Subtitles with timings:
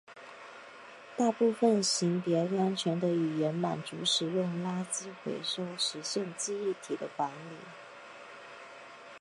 [1.15, 7.57] 大部分型别安全的语言满足使用垃圾回收实现记忆体的管理。